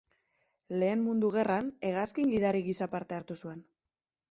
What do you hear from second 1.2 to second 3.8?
Gerran, hegazkin-gidari gisa parte hartu zuen.